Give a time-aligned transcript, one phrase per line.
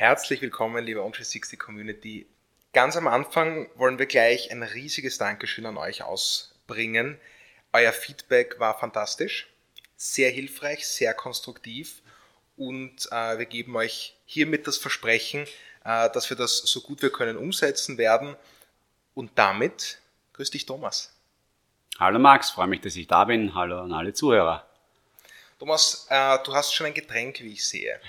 [0.00, 2.26] Herzlich willkommen, liebe On360 Community.
[2.72, 7.20] Ganz am Anfang wollen wir gleich ein riesiges Dankeschön an euch ausbringen.
[7.74, 9.46] Euer Feedback war fantastisch,
[9.98, 12.00] sehr hilfreich, sehr konstruktiv
[12.56, 15.42] und äh, wir geben euch hiermit das Versprechen,
[15.84, 18.36] äh, dass wir das so gut wir können umsetzen werden.
[19.12, 20.00] Und damit
[20.32, 21.12] grüß dich, Thomas.
[21.98, 23.54] Hallo Max, freue mich, dass ich da bin.
[23.54, 24.66] Hallo an alle Zuhörer.
[25.58, 28.00] Thomas, äh, du hast schon ein Getränk, wie ich sehe.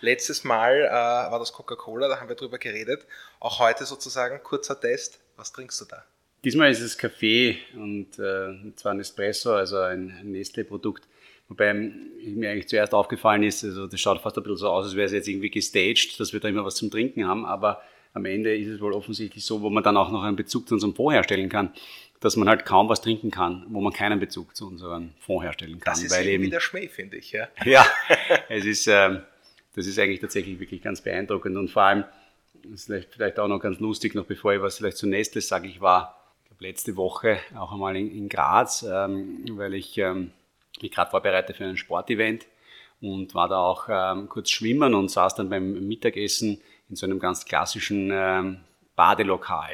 [0.00, 3.06] Letztes Mal äh, war das Coca-Cola, da haben wir drüber geredet.
[3.40, 5.20] Auch heute sozusagen kurzer Test.
[5.36, 6.04] Was trinkst du da?
[6.44, 11.06] Diesmal ist es Kaffee und äh, zwar ein Espresso, also ein, Nestle-Produkt.
[11.48, 14.96] Wobei mir eigentlich zuerst aufgefallen ist, also das schaut fast ein bisschen so aus, als
[14.96, 17.82] wäre es jetzt irgendwie gestaged, dass wir da immer was zum Trinken haben, aber
[18.14, 20.74] am Ende ist es wohl offensichtlich so, wo man dann auch noch einen Bezug zu
[20.74, 21.72] unserem Fonds herstellen kann,
[22.20, 25.80] dass man halt kaum was trinken kann, wo man keinen Bezug zu unserem Fonds herstellen
[25.80, 25.94] kann.
[25.94, 27.32] Das ist weil eben der Schmäh, finde ich.
[27.32, 27.86] Ja, ja
[28.48, 29.20] es ist, äh,
[29.74, 32.04] das ist eigentlich tatsächlich wirklich ganz beeindruckend und vor allem,
[32.64, 35.40] das ist vielleicht, vielleicht auch noch ganz lustig, noch bevor ich was vielleicht zu Nestle
[35.40, 36.18] sage, ich war
[36.50, 40.32] ich letzte Woche auch einmal in, in Graz, ähm, weil ich ähm,
[40.80, 42.46] mich gerade vorbereite für ein Sportevent
[43.00, 47.18] und war da auch ähm, kurz schwimmen und saß dann beim Mittagessen in so einem
[47.18, 48.60] ganz klassischen ähm,
[48.94, 49.72] Badelokal.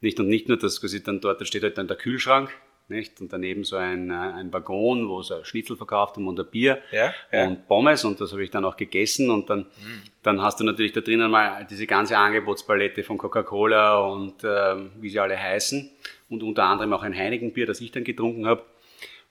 [0.00, 2.50] Nicht und nicht nur, dass quasi dann dort da steht halt dann der Kühlschrank
[2.88, 3.20] nicht?
[3.20, 6.80] Und daneben so ein, äh, ein Waggon, wo so Schnitzel verkauft haben und ein Bier
[6.92, 7.46] ja, ja.
[7.46, 10.02] und Pommes und das habe ich dann auch gegessen und dann, mhm.
[10.22, 15.10] dann hast du natürlich da drinnen mal diese ganze Angebotspalette von Coca-Cola und äh, wie
[15.10, 15.90] sie alle heißen
[16.28, 18.64] und unter anderem auch ein Heineken-Bier, das ich dann getrunken habe.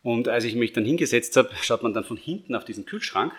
[0.01, 3.33] Und als ich mich dann hingesetzt habe, schaut man dann von hinten auf diesen Kühlschrank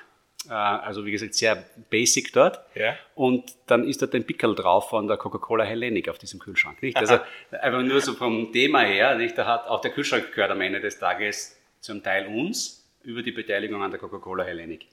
[0.53, 2.61] also wie gesagt sehr basic dort.
[2.75, 2.97] Ja.
[3.14, 6.83] Und dann ist dort ein Pickel drauf von der Coca-Cola Hellenic auf diesem Kühlschrank.
[6.83, 6.97] Nicht?
[6.97, 7.19] Also
[7.50, 9.37] einfach nur so vom Thema her, nicht?
[9.39, 13.33] da hat auch der Kühlschrank gehört am Ende des Tages zum Teil uns über die
[13.33, 14.87] Beteiligung an der Coca-Cola Hellenic.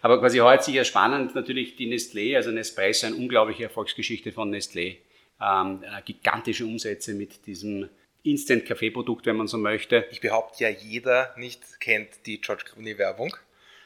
[0.00, 4.96] Aber quasi heute sicher spannend natürlich die Nestlé, also Nespresso, eine unglaubliche Erfolgsgeschichte von Nestlé.
[5.40, 7.88] Ähm, äh, gigantische Umsätze mit diesem
[8.22, 10.06] Instant-Kaffee-Produkt, wenn man so möchte.
[10.10, 13.34] Ich behaupte ja, jeder nicht kennt die George Clooney-Werbung.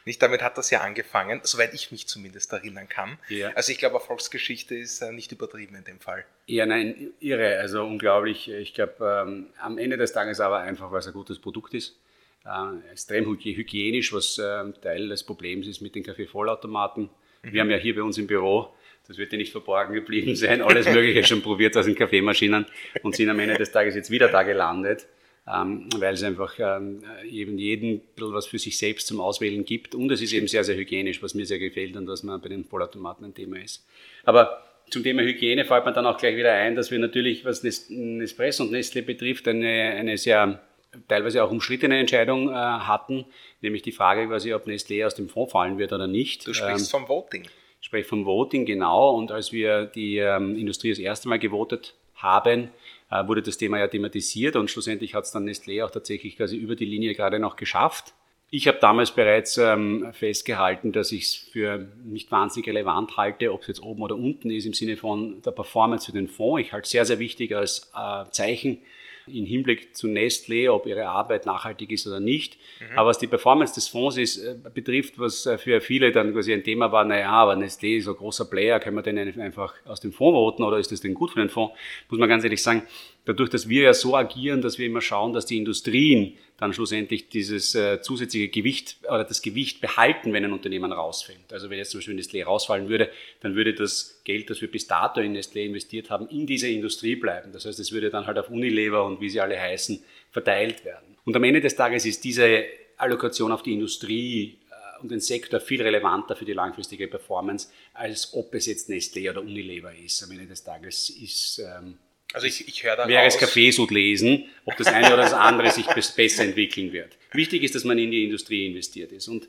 [0.04, 3.18] Nicht damit hat das ja angefangen, soweit ich mich zumindest erinnern kann.
[3.28, 3.50] Ja.
[3.54, 6.24] Also ich glaube, Erfolgsgeschichte ist äh, nicht übertrieben in dem Fall.
[6.46, 8.50] Ja, nein, irre, also unglaublich.
[8.50, 11.96] Ich glaube, ähm, am Ende des Tages aber einfach, weil es ein gutes Produkt ist.
[12.44, 17.10] Äh, extrem hygienisch, was äh, Teil des Problems ist mit den Kaffeevollautomaten.
[17.42, 17.52] Mhm.
[17.52, 18.72] Wir haben ja hier bei uns im Büro
[19.08, 22.66] das wird dir nicht verborgen geblieben sein, alles Mögliche schon probiert aus den Kaffeemaschinen
[23.02, 25.06] und sind am Ende des Tages jetzt wieder da gelandet
[25.46, 30.10] ähm, weil es einfach ähm, eben jeden was für sich selbst zum Auswählen gibt und
[30.10, 32.64] es ist eben sehr, sehr hygienisch, was mir sehr gefällt und was man bei den
[32.64, 33.84] Vollautomaten ein Thema ist.
[34.24, 37.62] Aber zum Thema Hygiene fällt mir dann auch gleich wieder ein, dass wir natürlich, was
[37.62, 40.60] Nespresso und Nestle betrifft, eine, eine sehr
[41.08, 43.24] teilweise auch umstrittene Entscheidung äh, hatten,
[43.62, 46.46] nämlich die Frage quasi, ob Nestlé aus dem Fonds fallen wird oder nicht.
[46.46, 47.44] Du sprichst ähm, vom Voting.
[47.80, 49.16] Ich spreche vom Voting, genau.
[49.16, 52.70] Und als wir die ähm, Industrie das erste Mal gewotet haben,
[53.10, 56.56] äh, wurde das Thema ja thematisiert und schlussendlich hat es dann Nestlé auch tatsächlich quasi
[56.56, 58.14] über die Linie gerade noch geschafft.
[58.54, 63.62] Ich habe damals bereits ähm, festgehalten, dass ich es für nicht wahnsinnig relevant halte, ob
[63.62, 66.66] es jetzt oben oder unten ist im Sinne von der Performance für den Fonds.
[66.66, 68.78] Ich halte es sehr, sehr wichtig als äh, Zeichen
[69.26, 72.58] im Hinblick zu Nestlé, ob ihre Arbeit nachhaltig ist oder nicht.
[72.80, 72.98] Mhm.
[72.98, 76.52] Aber was die Performance des Fonds ist, äh, betrifft, was äh, für viele dann quasi
[76.52, 80.00] ein Thema war, naja, aber Nestlé ist ein großer Player, können wir den einfach aus
[80.00, 81.74] dem Fonds voten oder ist das denn gut für den Fonds?
[82.08, 82.82] Muss man ganz ehrlich sagen,
[83.24, 87.28] dadurch, dass wir ja so agieren, dass wir immer schauen, dass die Industrien dann schlussendlich
[87.28, 91.52] dieses äh, zusätzliche Gewicht oder das Gewicht behalten, wenn ein Unternehmen rausfällt.
[91.52, 94.86] Also wenn jetzt zum Beispiel Nestlé rausfallen würde, dann würde das Geld, das wir bis
[94.86, 97.50] dato in Nestlé investiert haben, in dieser Industrie bleiben.
[97.52, 101.16] Das heißt, es würde dann halt auf Unilever und wie sie alle heißen, verteilt werden.
[101.24, 102.64] Und am Ende des Tages ist diese
[102.96, 108.34] Allokation auf die Industrie äh, und den Sektor viel relevanter für die langfristige Performance, als
[108.34, 110.22] ob es jetzt Nestlé oder Unilever ist.
[110.22, 111.98] Am Ende des Tages ist ähm,
[112.32, 115.70] also ich, ich höre da Wäre es Kaffeesud lesen, ob das eine oder das andere
[115.70, 117.16] sich besser entwickeln wird.
[117.32, 119.28] Wichtig ist, dass man in die Industrie investiert ist.
[119.28, 119.48] Und,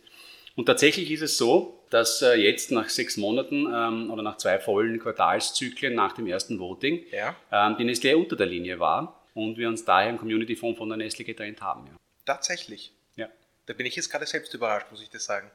[0.55, 4.59] und tatsächlich ist es so, dass äh, jetzt nach sechs Monaten ähm, oder nach zwei
[4.59, 7.35] vollen Quartalszyklen nach dem ersten Voting ja.
[7.51, 10.89] ähm, die Nestlé unter der Linie war und wir uns daher im Community Fonds von
[10.89, 11.87] der Nestlé getrennt haben.
[11.87, 11.93] Ja.
[12.25, 12.91] Tatsächlich?
[13.15, 13.29] Ja.
[13.65, 15.49] Da bin ich jetzt gerade selbst überrascht, muss ich das sagen.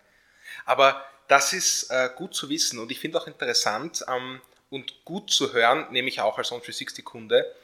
[0.64, 5.30] Aber das ist äh, gut zu wissen und ich finde auch interessant, ähm, und gut
[5.30, 7.54] zu hören, nämlich auch als On360-Kunde,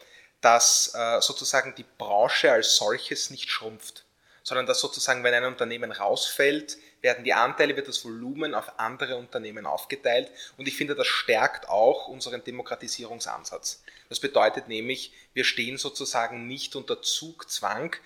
[0.41, 4.05] dass äh, sozusagen die Branche als solches nicht schrumpft,
[4.43, 9.17] sondern dass sozusagen, wenn ein Unternehmen rausfällt, werden die Anteile, wird das Volumen auf andere
[9.17, 13.83] Unternehmen aufgeteilt und ich finde, das stärkt auch unseren Demokratisierungsansatz.
[14.09, 17.97] Das bedeutet nämlich, wir stehen sozusagen nicht unter Zugzwang,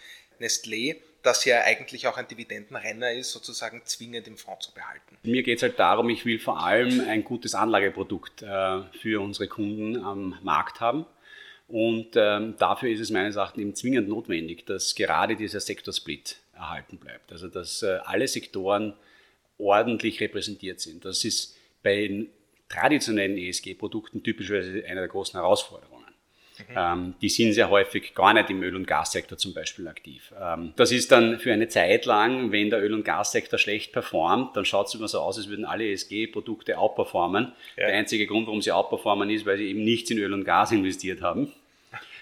[0.40, 5.18] Nestlé, dass ja eigentlich auch ein Dividendenrenner ist, sozusagen zwingend im Fonds zu behalten.
[5.22, 9.48] Mir geht es halt darum, ich will vor allem ein gutes Anlageprodukt äh, für unsere
[9.48, 11.06] Kunden am Markt haben.
[11.66, 16.96] Und ähm, dafür ist es meines Erachtens eben zwingend notwendig, dass gerade dieser Sektorsplit erhalten
[16.96, 17.30] bleibt.
[17.30, 18.94] Also dass äh, alle Sektoren
[19.58, 21.04] ordentlich repräsentiert sind.
[21.04, 22.26] Das ist bei
[22.68, 25.97] traditionellen ESG-Produkten typischerweise eine der großen Herausforderungen.
[26.68, 26.74] Mhm.
[26.76, 30.32] Ähm, die sind sehr häufig gar nicht im Öl- und Gassektor zum Beispiel aktiv.
[30.40, 34.56] Ähm, das ist dann für eine Zeit lang, wenn der Öl- und Gassektor schlecht performt,
[34.56, 37.52] dann schaut es immer so aus, als würden alle ESG-Produkte outperformen.
[37.76, 37.86] Ja.
[37.86, 40.72] Der einzige Grund, warum sie outperformen, ist, weil sie eben nichts in Öl und Gas
[40.72, 41.52] investiert haben.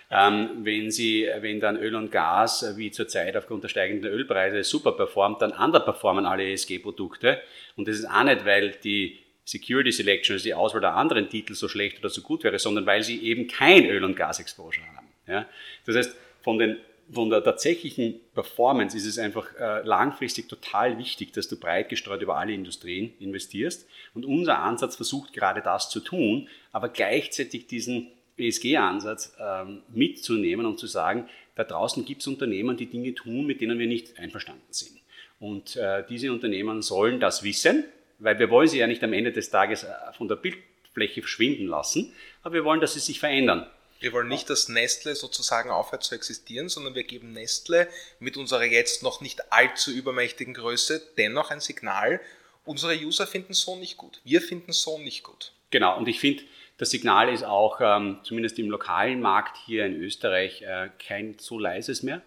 [0.08, 4.62] Ähm, wenn, sie, wenn dann Öl und Gas, äh, wie zurzeit aufgrund der steigenden Ölpreise,
[4.62, 7.40] super performt, dann underperformen alle ESG-Produkte.
[7.76, 11.54] Und das ist auch nicht, weil die Security Selection, also die Auswahl der anderen Titel
[11.54, 15.06] so schlecht oder so gut wäre, sondern weil sie eben kein Öl- und Gas-Exposure haben.
[15.28, 15.46] Ja?
[15.86, 16.78] Das heißt, von, den,
[17.12, 22.22] von der tatsächlichen Performance ist es einfach äh, langfristig total wichtig, dass du breit gestreut
[22.22, 23.88] über alle Industrien investierst.
[24.14, 30.80] Und unser Ansatz versucht gerade das zu tun, aber gleichzeitig diesen ESG-Ansatz ähm, mitzunehmen und
[30.80, 34.72] zu sagen, da draußen gibt es Unternehmen, die Dinge tun, mit denen wir nicht einverstanden
[34.72, 34.98] sind.
[35.38, 37.84] Und äh, diese Unternehmen sollen das wissen,
[38.18, 41.66] weil wir wollen sie ja nicht am Ende des Tages äh, von der Bildfläche verschwinden
[41.66, 43.66] lassen, aber wir wollen, dass sie sich verändern.
[43.98, 48.64] Wir wollen nicht, dass Nestle sozusagen aufhört zu existieren, sondern wir geben Nestle mit unserer
[48.64, 52.20] jetzt noch nicht allzu übermächtigen Größe dennoch ein Signal,
[52.64, 54.20] unsere User finden so nicht gut.
[54.24, 55.52] Wir finden so nicht gut.
[55.70, 56.42] Genau, und ich finde,
[56.78, 61.58] das Signal ist auch, ähm, zumindest im lokalen Markt hier in Österreich, äh, kein so
[61.58, 62.20] leises mehr.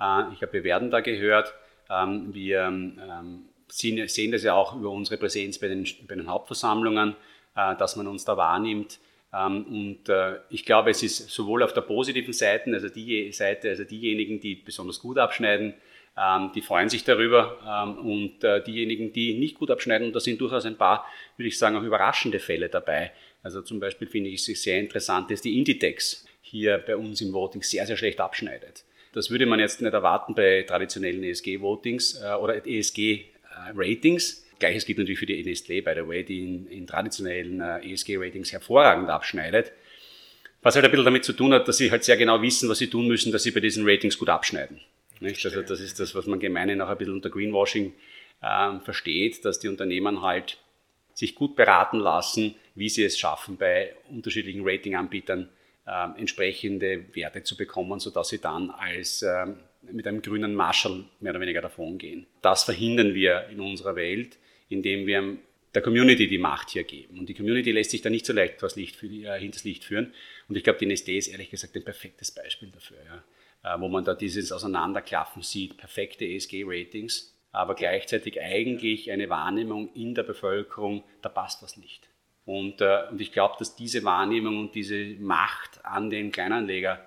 [0.00, 1.52] Äh, ich habe, wir werden da gehört.
[1.90, 7.16] Ähm, wir ähm, sehen, das ja auch über unsere Präsenz bei den, bei den Hauptversammlungen,
[7.56, 8.98] äh, dass man uns da wahrnimmt.
[9.32, 13.68] Ähm, und äh, ich glaube, es ist sowohl auf der positiven Seite, also die Seite,
[13.68, 15.74] also diejenigen, die besonders gut abschneiden,
[16.18, 17.58] ähm, die freuen sich darüber.
[17.66, 21.06] Ähm, und äh, diejenigen, die nicht gut abschneiden, und da sind durchaus ein paar,
[21.36, 23.12] würde ich sagen, auch überraschende Fälle dabei,
[23.42, 27.32] also zum Beispiel finde ich es sehr interessant, dass die Inditex hier bei uns im
[27.32, 28.84] Voting sehr, sehr schlecht abschneidet.
[29.12, 32.64] Das würde man jetzt nicht erwarten bei traditionellen ESG-Votings oder
[33.68, 34.44] ESG-Ratings.
[34.58, 38.52] Gleiches gilt natürlich für die Nestlé, by the way, die in, in traditionellen äh, ESG-Ratings
[38.52, 39.72] hervorragend abschneidet.
[40.62, 42.78] Was halt ein bisschen damit zu tun hat, dass sie halt sehr genau wissen, was
[42.78, 44.80] sie tun müssen, dass sie bei diesen Ratings gut abschneiden.
[45.20, 45.44] Nicht?
[45.44, 47.94] Also das ist das, was man gemeinhin auch ein bisschen unter Greenwashing
[48.42, 50.58] ähm, versteht, dass die Unternehmen halt
[51.14, 55.48] sich gut beraten lassen, wie sie es schaffen, bei unterschiedlichen Ratinganbietern
[55.86, 59.46] äh, entsprechende Werte zu bekommen, sodass sie dann als äh,
[59.82, 62.26] mit einem grünen Marshall mehr oder weniger davon gehen.
[62.42, 64.38] Das verhindern wir in unserer Welt,
[64.68, 65.38] indem wir
[65.74, 67.18] der Community die Macht hier geben.
[67.18, 70.12] Und die Community lässt sich da nicht so leicht vors Licht, äh, hinters Licht führen.
[70.48, 73.74] Und ich glaube, die Nestlé ist ehrlich gesagt ein perfektes Beispiel dafür, ja.
[73.74, 80.14] äh, wo man da dieses Auseinanderklaffen sieht, perfekte ESG-Ratings, aber gleichzeitig eigentlich eine Wahrnehmung in
[80.14, 82.08] der Bevölkerung, da passt was nicht.
[82.44, 87.06] Und, äh, und ich glaube, dass diese Wahrnehmung und diese Macht an den Kleinanleger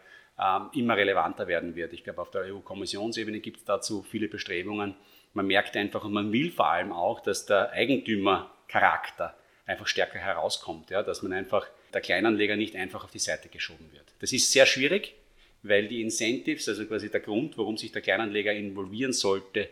[0.73, 1.93] immer relevanter werden wird.
[1.93, 4.95] Ich glaube, auf der EU-Kommissionsebene gibt es dazu viele Bestrebungen.
[5.33, 9.35] Man merkt einfach und man will vor allem auch, dass der Eigentümercharakter
[9.65, 13.91] einfach stärker herauskommt, ja, dass man einfach der Kleinanleger nicht einfach auf die Seite geschoben
[13.93, 14.05] wird.
[14.19, 15.13] Das ist sehr schwierig,
[15.61, 19.69] weil die Incentives, also quasi der Grund, warum sich der Kleinanleger involvieren sollte,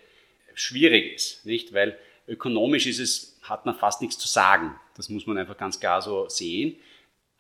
[0.54, 1.74] schwierig ist, nicht?
[1.74, 4.76] Weil ökonomisch ist es, hat man fast nichts zu sagen.
[4.96, 6.78] Das muss man einfach ganz klar so sehen.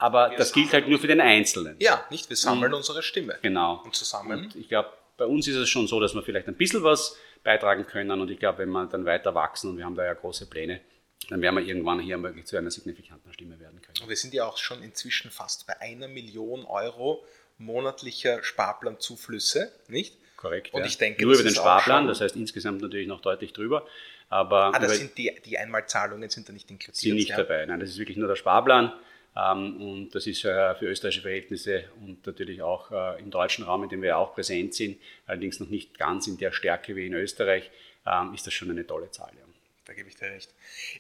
[0.02, 1.76] Aber wir das gilt halt nur für den Einzelnen.
[1.80, 2.28] Ja, nicht?
[2.28, 3.38] Wir sammeln und, unsere Stimme.
[3.44, 3.84] Genau.
[3.86, 4.46] Und zusammen.
[4.46, 7.16] Und ich glaube, bei uns ist es schon so, dass wir vielleicht ein bisschen was
[7.44, 8.20] beitragen können.
[8.20, 10.82] Und ich glaube, wenn wir dann weiter wachsen und wir haben da ja große Pläne,
[11.30, 14.00] dann werden wir irgendwann hier wirklich zu einer signifikanten Stimme werden können.
[14.02, 17.24] Und wir sind ja auch schon inzwischen fast bei einer Million Euro
[17.60, 20.18] monatlicher Sparplanzuflüsse, nicht?
[20.36, 20.74] Korrekt.
[20.74, 20.88] Und ja.
[20.88, 23.86] ich denke, nur über den Sparplan, das heißt insgesamt natürlich noch deutlich drüber.
[24.30, 26.96] Aber ah, das sind die, die Einmalzahlungen sind da nicht inkludiert.
[26.96, 27.38] Sind nicht ja?
[27.38, 28.94] dabei, nein, das ist wirklich nur der Sparplan.
[29.36, 33.90] Ähm, und das ist für österreichische Verhältnisse und natürlich auch äh, im deutschen Raum, in
[33.90, 37.70] dem wir auch präsent sind, allerdings noch nicht ganz in der Stärke wie in Österreich,
[38.06, 39.32] ähm, ist das schon eine tolle Zahl.
[39.34, 39.52] Ja.
[39.86, 40.54] Da gebe ich dir recht.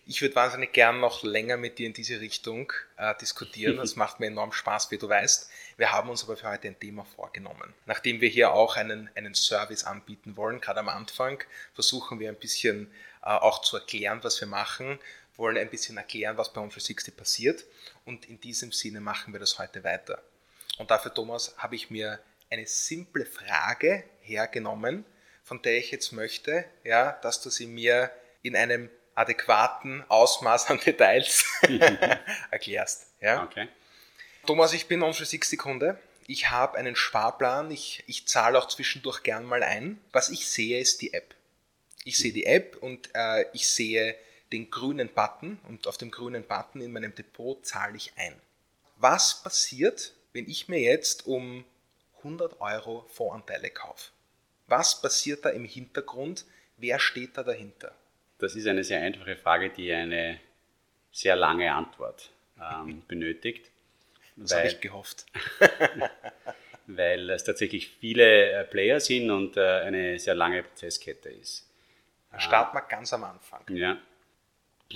[0.05, 3.77] Ich würde wahnsinnig gern noch länger mit dir in diese Richtung äh, diskutieren.
[3.81, 5.49] Das macht mir enorm Spaß, wie du weißt.
[5.77, 7.73] Wir haben uns aber für heute ein Thema vorgenommen.
[7.85, 12.35] Nachdem wir hier auch einen, einen Service anbieten wollen, gerade am Anfang, versuchen wir ein
[12.35, 12.91] bisschen
[13.23, 14.99] äh, auch zu erklären, was wir machen,
[15.37, 17.65] wollen ein bisschen erklären, was bei On360 passiert.
[18.05, 20.21] Und in diesem Sinne machen wir das heute weiter.
[20.77, 22.19] Und dafür, Thomas, habe ich mir
[22.49, 25.05] eine simple Frage hergenommen,
[25.43, 28.11] von der ich jetzt möchte, ja, dass du sie mir
[28.41, 31.45] in einem adäquaten Ausmaß an Details
[32.51, 33.07] erklärst.
[33.19, 33.43] Ja?
[33.43, 33.67] Okay.
[34.45, 35.99] Thomas, ich bin On360 Kunde.
[36.27, 39.99] ich habe einen Sparplan, ich, ich zahle auch zwischendurch gern mal ein.
[40.11, 41.35] Was ich sehe, ist die App.
[42.03, 44.15] Ich sehe die App und äh, ich sehe
[44.51, 48.35] den grünen Button und auf dem grünen Button in meinem Depot zahle ich ein.
[48.97, 51.65] Was passiert, wenn ich mir jetzt um
[52.17, 54.11] 100 Euro Voranteile kaufe?
[54.67, 56.45] Was passiert da im Hintergrund?
[56.77, 57.95] Wer steht da dahinter?
[58.37, 60.39] Das ist eine sehr einfache Frage, die eine
[61.11, 63.69] sehr lange Antwort ähm, benötigt.
[64.35, 65.25] Das habe ich gehofft.
[66.87, 71.67] weil es tatsächlich viele äh, Player sind und äh, eine sehr lange Prozesskette ist.
[72.37, 73.63] Starten wir ganz am Anfang.
[73.69, 73.97] Ja.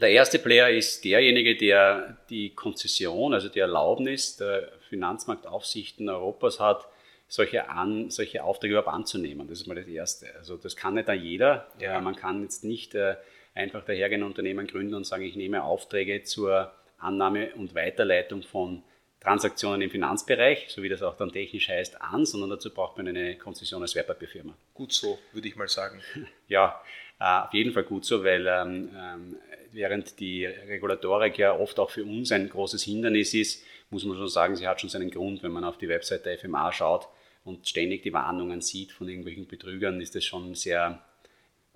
[0.02, 6.88] Der erste Player ist derjenige, der die Konzession, also die Erlaubnis der Finanzmarktaufsichten Europas hat,
[7.28, 9.48] solche, an, solche Aufträge überhaupt anzunehmen.
[9.48, 10.28] Das ist mal das Erste.
[10.36, 11.68] Also das kann nicht jeder.
[11.80, 12.00] Ja.
[12.02, 13.16] Man kann jetzt nicht äh,
[13.54, 18.84] einfach dahergehen Unternehmen gründen und sagen, ich nehme Aufträge zur Annahme und Weiterleitung von
[19.20, 23.08] Transaktionen im Finanzbereich, so wie das auch dann technisch heißt, an, sondern dazu braucht man
[23.08, 24.54] eine Konzession als Wertpapierfirma.
[24.74, 26.02] Gut so, würde ich mal sagen.
[26.48, 26.80] Ja,
[27.20, 29.38] äh, auf jeden Fall gut so, weil ähm, ähm,
[29.76, 34.30] während die Regulatorik ja oft auch für uns ein großes Hindernis ist, muss man schon
[34.30, 37.08] sagen, sie hat schon seinen Grund, wenn man auf die Webseite der FMA schaut
[37.44, 41.04] und ständig die Warnungen sieht von irgendwelchen Betrügern, ist das schon sehr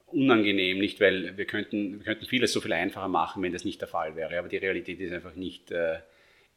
[0.08, 1.00] unangenehm, nicht?
[1.00, 4.16] Weil wir könnten, wir könnten vieles so viel einfacher machen, wenn das nicht der Fall
[4.16, 6.00] wäre, aber die Realität ist einfach nicht, äh,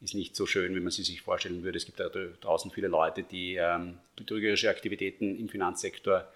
[0.00, 1.76] ist nicht so schön, wie man sie sich vorstellen würde.
[1.76, 6.26] Es gibt da draußen viele Leute, die ähm, betrügerische Aktivitäten im Finanzsektor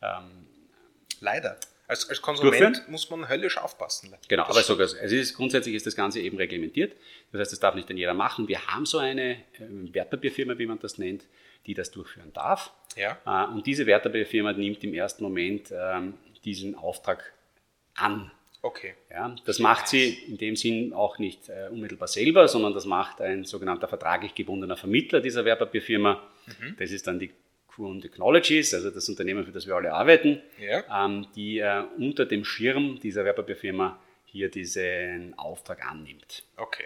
[0.00, 0.46] ähm,
[1.20, 1.58] leider
[1.90, 2.90] als, als Konsument durchführen.
[2.90, 4.14] muss man höllisch aufpassen.
[4.28, 6.94] Genau, das aber sogar, es ist, grundsätzlich ist das Ganze eben reglementiert.
[7.32, 8.46] Das heißt, das darf nicht jeder machen.
[8.46, 11.24] Wir haben so eine ähm, Wertpapierfirma, wie man das nennt,
[11.66, 12.72] die das durchführen darf.
[12.96, 13.18] Ja.
[13.26, 17.32] Äh, und diese Wertpapierfirma nimmt im ersten Moment ähm, diesen Auftrag
[17.96, 18.30] an.
[18.62, 18.94] Okay.
[19.10, 23.20] Ja, das macht sie in dem Sinn auch nicht äh, unmittelbar selber, sondern das macht
[23.20, 26.22] ein sogenannter vertraglich gebundener Vermittler dieser Wertpapierfirma.
[26.46, 26.76] Mhm.
[26.78, 27.30] Das ist dann die
[27.80, 31.04] Q Technologies, also das Unternehmen, für das wir alle arbeiten, ja.
[31.04, 36.44] ähm, die äh, unter dem Schirm dieser Wertpapierfirma hier diesen Auftrag annimmt.
[36.56, 36.84] Okay.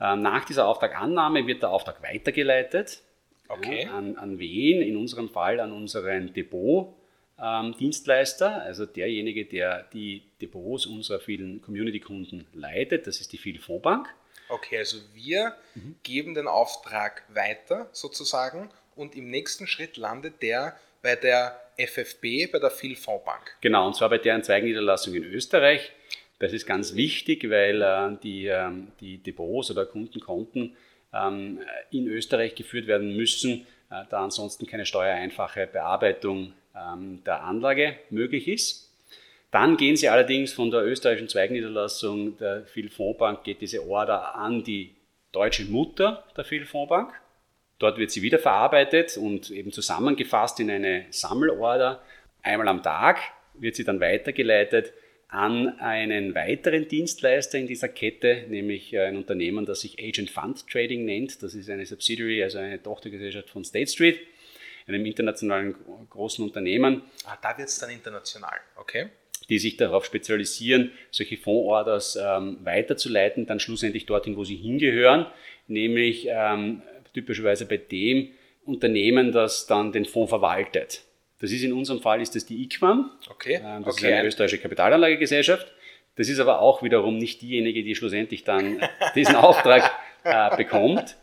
[0.00, 3.02] Ähm, nach dieser Auftragannahme wird der Auftrag weitergeleitet.
[3.48, 3.84] Okay.
[3.84, 4.82] Ja, an, an wen?
[4.82, 12.48] In unserem Fall an unseren Depot-Dienstleister, ähm, also derjenige, der die Depots unserer vielen Community-Kunden
[12.52, 13.06] leitet.
[13.06, 14.12] Das ist die Vielfondsbank.
[14.48, 15.94] Okay, also wir mhm.
[16.02, 22.58] geben den Auftrag weiter sozusagen und im nächsten Schritt landet der bei der FFB, bei
[22.58, 23.56] der Vielfondsbank.
[23.60, 25.92] Genau, und zwar bei deren Zweigniederlassung in Österreich.
[26.38, 30.76] Das ist ganz wichtig, weil äh, die, äh, die Depots oder Kundenkonten
[31.14, 31.60] ähm,
[31.90, 38.48] in Österreich geführt werden müssen, äh, da ansonsten keine steuereinfache Bearbeitung ähm, der Anlage möglich
[38.48, 38.90] ist.
[39.50, 44.94] Dann gehen sie allerdings von der österreichischen Zweigniederlassung der Vielfondsbank, geht diese Order an die
[45.32, 47.12] deutsche Mutter der Vielfondsbank.
[47.78, 52.02] Dort wird sie wieder verarbeitet und eben zusammengefasst in eine Sammelorder.
[52.42, 53.18] Einmal am Tag
[53.54, 54.92] wird sie dann weitergeleitet
[55.28, 60.66] an einen weiteren Dienstleister in dieser Kette, nämlich äh, ein Unternehmen, das sich Agent Fund
[60.68, 61.42] Trading nennt.
[61.42, 64.20] Das ist eine Subsidiary, also eine Tochtergesellschaft von State Street,
[64.86, 65.74] einem internationalen
[66.08, 67.02] großen Unternehmen.
[67.24, 69.08] Ah, da wird es dann international, okay.
[69.48, 75.26] Die sich darauf spezialisieren, solche Fondsorders ähm, weiterzuleiten, dann schlussendlich dorthin, wo sie hingehören,
[75.66, 76.82] nämlich ähm,
[77.16, 78.28] typischerweise bei dem
[78.64, 81.02] Unternehmen, das dann den Fonds verwaltet.
[81.40, 83.10] Das ist in unserem Fall ist das die IQAM.
[83.30, 83.60] Okay.
[83.62, 84.06] Ähm, das okay.
[84.06, 85.72] ist eine österreichische Kapitalanlagegesellschaft.
[86.16, 88.80] Das ist aber auch wiederum nicht diejenige, die schlussendlich dann
[89.14, 89.90] diesen Auftrag
[90.24, 91.16] äh, bekommt,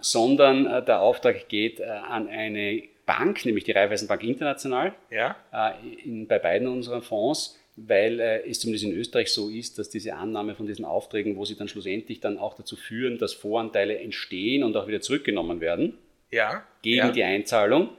[0.00, 5.36] sondern äh, der Auftrag geht äh, an eine Bank, nämlich die Raiffeisenbank International, ja.
[5.52, 5.72] Äh,
[6.04, 10.14] in, bei beiden unseren Fonds, weil äh, es zumindest in Österreich so ist, dass diese
[10.14, 14.62] Annahme von diesen Aufträgen, wo sie dann schlussendlich dann auch dazu führen, dass Voranteile entstehen
[14.64, 15.98] und auch wieder zurückgenommen werden,
[16.30, 16.64] ja.
[16.82, 17.10] gegen ja.
[17.10, 17.90] die Einzahlung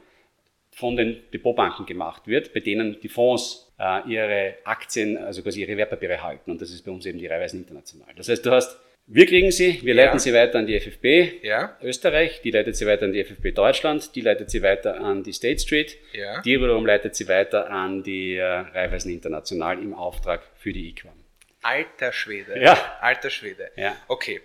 [0.71, 5.77] von den Depotbanken gemacht wird, bei denen die Fonds äh, ihre Aktien, also quasi ihre
[5.77, 6.51] Wertpapiere halten.
[6.51, 8.09] Und das ist bei uns eben die Raiffeisen International.
[8.15, 11.77] Das heißt, du hast wir kriegen sie, wir leiten sie weiter an die FFB ja.
[11.81, 15.31] Österreich, die leitet sie weiter an die FFB Deutschland, die leitet sie weiter an die
[15.31, 16.41] State Street, ja.
[16.41, 21.13] die wiederum leitet sie weiter an die äh, Raiffeisen International im Auftrag für die IQAM.
[21.61, 22.61] Alter Schwede.
[22.61, 22.77] Ja.
[22.99, 23.71] Alter Schwede.
[23.77, 23.95] Ja.
[24.09, 24.41] Okay.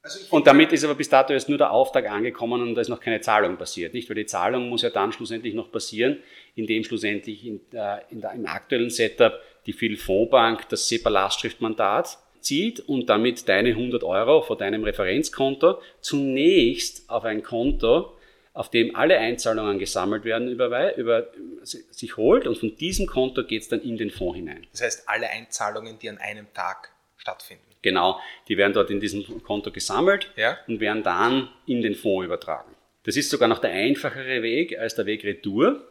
[0.00, 2.88] Also und damit ist aber bis dato erst nur der Auftrag angekommen und da ist
[2.88, 4.08] noch keine Zahlung passiert, nicht?
[4.08, 6.22] Weil die Zahlung muss ja dann schlussendlich noch passieren,
[6.54, 13.08] indem schlussendlich in, äh, in der, im aktuellen Setup die Phil-Fondsbank das SEPA-Lastschriftmandat zieht und
[13.08, 18.12] damit deine 100 Euro von deinem Referenzkonto zunächst auf ein Konto,
[18.52, 21.28] auf dem alle Einzahlungen gesammelt werden, über, über,
[21.62, 24.66] sich holt und von diesem Konto geht es dann in den Fonds hinein.
[24.72, 27.62] Das heißt, alle Einzahlungen, die an einem Tag stattfinden.
[27.82, 28.18] Genau,
[28.48, 30.58] die werden dort in diesem Konto gesammelt ja.
[30.66, 32.74] und werden dann in den Fonds übertragen.
[33.04, 35.86] Das ist sogar noch der einfachere Weg als der Weg Retour,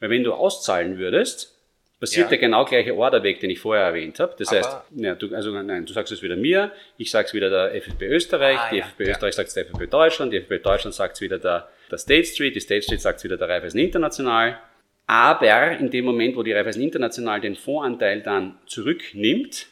[0.00, 1.53] weil wenn du auszahlen würdest,
[2.04, 2.28] passiert ja.
[2.30, 4.34] der genau gleiche Orderweg, den ich vorher erwähnt habe.
[4.38, 7.34] Das Aber heißt, ja, du, also nein, du sagst es wieder mir, ich sage es
[7.34, 10.40] wieder der FFB Österreich, ah, die ja, FFB Österreich sagt es der FFB Deutschland, die
[10.40, 13.38] FFB Deutschland sagt es wieder der, der State Street, die State Street sagt es wieder
[13.38, 14.58] der Raiffeisen International.
[15.06, 19.68] Aber in dem Moment, wo die Raiffeisen International den Fondsanteil dann zurücknimmt,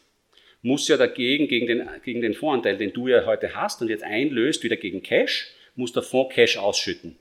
[0.62, 4.04] muss ja dagegen, gegen den, gegen den Fondsanteil, den du ja heute hast und jetzt
[4.04, 7.18] einlöst, wieder gegen Cash, muss der Fonds Cash ausschütten.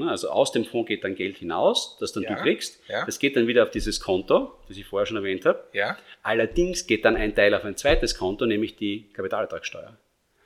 [0.00, 2.80] Also aus dem Fonds geht dann Geld hinaus, das dann ja, du kriegst.
[2.88, 3.04] Ja.
[3.04, 5.62] Das geht dann wieder auf dieses Konto, das ich vorher schon erwähnt habe.
[5.74, 5.98] Ja.
[6.22, 9.96] Allerdings geht dann ein Teil auf ein zweites Konto, nämlich die Kapitalertragssteuer.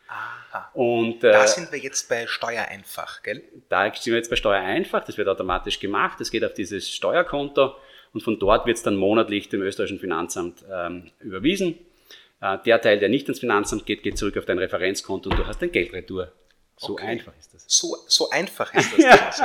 [0.09, 0.71] Aha.
[0.75, 3.43] Und, äh, da sind wir jetzt bei Steuereinfach, gell?
[3.69, 7.77] Da sind wir jetzt bei Steuereinfach, das wird automatisch gemacht, das geht auf dieses Steuerkonto
[8.13, 11.79] und von dort wird es dann monatlich dem österreichischen Finanzamt ähm, überwiesen.
[12.41, 15.47] Äh, der Teil, der nicht ins Finanzamt geht, geht zurück auf dein Referenzkonto und du
[15.47, 16.33] hast dein Geldretour.
[16.77, 17.07] So okay.
[17.07, 17.65] einfach ist das.
[17.67, 19.39] So, so einfach ist das.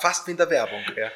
[0.00, 0.82] Fast wie in der Werbung.
[0.96, 1.10] Ja.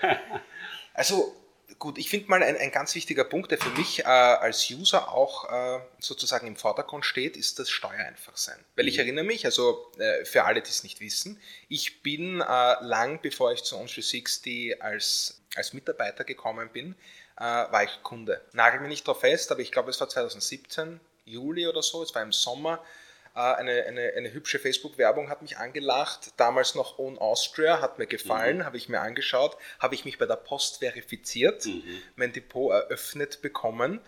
[0.95, 1.35] Also
[1.81, 5.13] gut, ich finde mal ein, ein ganz wichtiger Punkt, der für mich äh, als User
[5.13, 8.59] auch äh, sozusagen im Vordergrund steht, ist das Steuereinfachsein.
[8.77, 9.01] Weil ich mhm.
[9.01, 12.45] erinnere mich, also äh, für alle, die es nicht wissen, ich bin äh,
[12.85, 16.95] lang bevor ich zu On360 als, als Mitarbeiter gekommen bin,
[17.39, 18.41] äh, war ich Kunde.
[18.53, 22.15] Nagel mir nicht drauf fest, aber ich glaube, es war 2017, Juli oder so, es
[22.15, 22.85] war im Sommer,
[23.35, 28.59] eine, eine, eine hübsche Facebook-Werbung hat mich angelacht, damals noch Own Austria, hat mir gefallen,
[28.59, 28.65] mhm.
[28.65, 32.03] habe ich mir angeschaut, habe ich mich bei der Post verifiziert, mhm.
[32.17, 34.01] mein Depot eröffnet bekommen,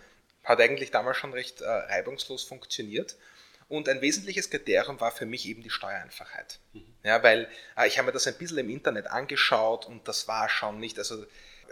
[0.43, 3.15] hat eigentlich damals schon recht äh, reibungslos funktioniert.
[3.69, 6.59] Und ein wesentliches Kriterium war für mich eben die Steuereinfachheit.
[6.73, 6.93] Mhm.
[7.03, 10.49] Ja, weil äh, ich habe mir das ein bisschen im Internet angeschaut und das war
[10.49, 11.25] schon nicht, also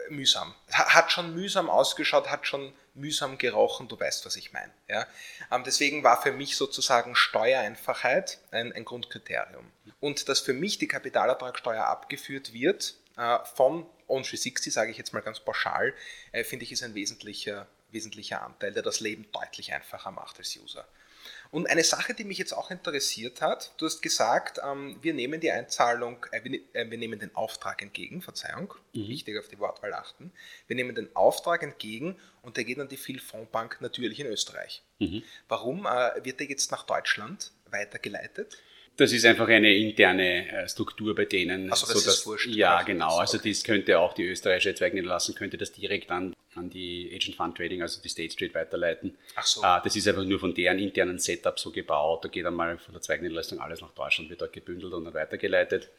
[0.10, 0.54] mühsam.
[0.72, 4.72] Hat schon mühsam ausgeschaut, hat schon mühsam gerochen, du weißt, was ich meine.
[4.88, 5.08] Ja?
[5.52, 9.72] Ähm, deswegen war für mich sozusagen Steuereinfachheit ein, ein Grundkriterium.
[10.00, 15.22] Und dass für mich die Kapitalertragssteuer abgeführt wird äh, von On360, sage ich jetzt mal
[15.22, 15.94] ganz pauschal,
[16.32, 20.58] äh, finde ich ist ein wesentlicher, wesentlicher Anteil, der das Leben deutlich einfacher macht als
[20.58, 20.86] User.
[21.52, 25.42] Und eine Sache, die mich jetzt auch interessiert hat, du hast gesagt, ähm, wir nehmen
[25.42, 29.10] die Einzahlung, äh, wir, äh, wir, nehmen den Auftrag entgegen, Verzeihung, mhm.
[29.10, 30.32] wichtig auf die Wortwahl achten,
[30.68, 34.82] wir nehmen den Auftrag entgegen und der geht an die Philfondsbank natürlich in Österreich.
[35.00, 35.24] Mhm.
[35.50, 38.58] Warum äh, wird der jetzt nach Deutschland weitergeleitet?
[38.96, 41.70] Das ist einfach eine interne äh, Struktur bei denen.
[41.70, 42.48] Also das so, dass, ist wurscht.
[42.48, 43.18] Ja, genau.
[43.18, 43.50] Also okay.
[43.50, 47.82] das könnte auch die österreichische Zweigniederlassung könnte das direkt an, an die Agent Fund Trading,
[47.82, 49.18] also die State Street weiterleiten.
[49.36, 49.62] Ach so.
[49.64, 52.26] Ah, das ist einfach nur von deren internen Setup so gebaut.
[52.26, 55.90] Da geht einmal von der Zweigniederlassung alles nach Deutschland, wird dort gebündelt und dann weitergeleitet.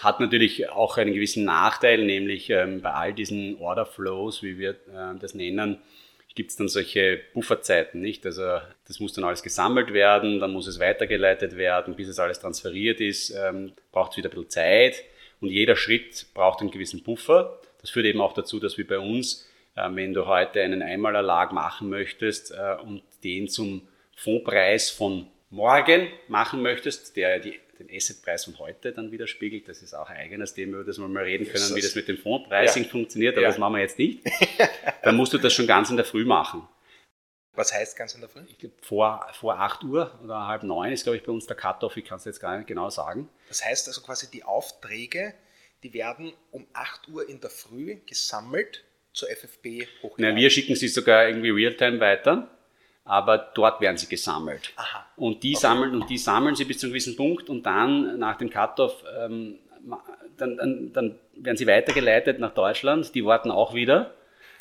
[0.00, 4.70] Hat natürlich auch einen gewissen Nachteil, nämlich ähm, bei all diesen Order Flows, wie wir
[4.70, 5.78] äh, das nennen,
[6.34, 8.26] gibt es dann solche Bufferzeiten, nicht?
[8.26, 12.40] Also das muss dann alles gesammelt werden, dann muss es weitergeleitet werden, bis es alles
[12.40, 15.04] transferiert ist, ähm, braucht es wieder ein bisschen Zeit
[15.40, 17.60] und jeder Schritt braucht einen gewissen Buffer.
[17.80, 21.88] Das führt eben auch dazu, dass wie bei uns, wenn du heute einen Einmalerlag machen
[21.90, 28.58] möchtest äh, und den zum Fondpreis von morgen machen möchtest, der die den Assetpreis von
[28.58, 29.68] heute dann widerspiegelt.
[29.68, 32.08] Das ist auch ein eigenes Thema, über das wir mal reden können, wie das mit
[32.08, 32.88] dem Fondspricing ja.
[32.88, 33.48] funktioniert, aber ja.
[33.48, 34.20] das machen wir jetzt nicht.
[35.02, 36.66] dann musst du das schon ganz in der Früh machen.
[37.54, 38.42] Was heißt ganz in der Früh?
[38.82, 41.96] vor, vor 8 Uhr oder halb neun ist, glaube ich, bei uns der Cut-Off.
[41.96, 43.28] Ich kann es jetzt gar nicht genau sagen.
[43.48, 45.34] Das heißt also quasi, die Aufträge,
[45.84, 48.84] die werden um 8 Uhr in der Früh gesammelt
[49.14, 50.36] zur FFB hochgeladen.
[50.36, 52.50] wir schicken sie sogar irgendwie Realtime weiter
[53.04, 54.72] aber dort werden sie gesammelt.
[54.76, 55.06] Aha.
[55.16, 55.60] Und die okay.
[55.60, 59.04] sammeln und die sammeln sie bis zu einem gewissen Punkt und dann nach dem Cut-off
[59.18, 59.58] ähm,
[60.36, 63.14] dann, dann, dann, werden sie weitergeleitet nach Deutschland.
[63.14, 64.14] Die warten auch wieder.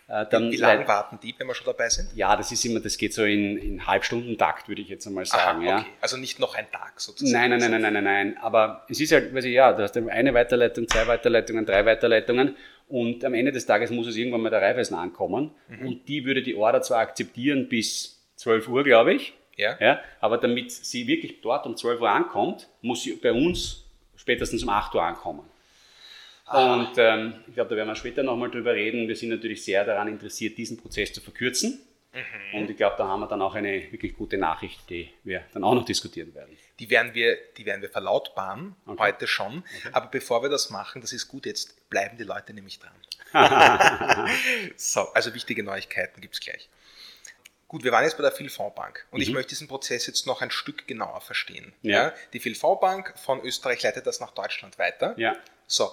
[0.07, 2.09] Äh, dann, wie, wie lange warten die, wenn wir schon dabei sind?
[2.15, 5.65] Ja, das ist immer, das geht so in, in Halbstundentakt, würde ich jetzt einmal sagen.
[5.65, 5.85] Aha, okay.
[5.85, 5.85] ja.
[6.01, 7.31] Also nicht noch ein Tag sozusagen.
[7.31, 8.37] Nein, nein, nein, nein, nein, nein, nein.
[8.41, 12.57] Aber es ist halt, weiß ich, ja, du hast eine Weiterleitung, zwei Weiterleitungen, drei Weiterleitungen
[12.87, 15.87] und am Ende des Tages muss es irgendwann mal der Reifeisen ankommen mhm.
[15.87, 19.33] und die würde die Order zwar akzeptieren bis 12 Uhr, glaube ich.
[19.55, 19.77] Ja.
[19.79, 20.01] ja.
[20.19, 24.69] Aber damit sie wirklich dort um 12 Uhr ankommt, muss sie bei uns spätestens um
[24.69, 25.43] 8 Uhr ankommen.
[26.45, 26.75] Ah.
[26.75, 29.07] Und ähm, ich glaube, da werden wir später nochmal drüber reden.
[29.07, 31.79] Wir sind natürlich sehr daran interessiert, diesen Prozess zu verkürzen.
[32.13, 32.59] Mhm.
[32.59, 35.63] Und ich glaube, da haben wir dann auch eine wirklich gute Nachricht, die wir dann
[35.63, 36.55] auch noch diskutieren werden.
[36.83, 38.99] Die werden wir, die werden wir verlautbaren, okay.
[38.99, 39.59] heute schon.
[39.59, 39.89] Okay.
[39.93, 42.91] Aber bevor wir das machen, das ist gut, jetzt bleiben die Leute nämlich dran.
[44.75, 46.67] so, also wichtige Neuigkeiten gibt es gleich.
[47.69, 49.23] Gut, wir waren jetzt bei der Philfondsbank und mhm.
[49.23, 51.71] ich möchte diesen Prozess jetzt noch ein Stück genauer verstehen.
[51.83, 52.07] Ja.
[52.07, 55.13] ja die Philfondsbank von Österreich leitet das nach Deutschland weiter.
[55.17, 55.37] Ja.
[55.65, 55.89] So,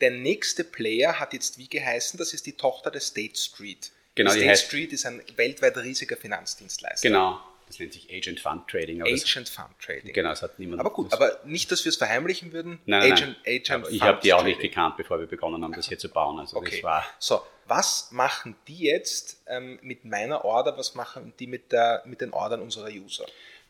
[0.00, 3.92] der nächste Player hat jetzt wie geheißen, das ist die Tochter der State Street.
[4.14, 7.06] Genau, die State Street ist ein weltweit riesiger Finanzdienstleister.
[7.06, 7.42] Genau.
[7.70, 9.00] Das nennt sich Agent Fund Trading.
[9.00, 10.12] Agent Fund Trading.
[10.12, 10.80] Genau, das hat niemand.
[10.80, 12.80] Aber gut, aber nicht, dass wir es verheimlichen würden.
[12.84, 13.60] Nein, Agent, nein.
[13.60, 16.40] Agent ich habe die auch nicht gekannt, bevor wir begonnen haben, das hier zu bauen.
[16.40, 16.82] Also okay.
[17.20, 20.76] so, was machen die jetzt ähm, mit meiner Order?
[20.76, 23.24] Was machen die mit, der, mit den Ordern unserer User?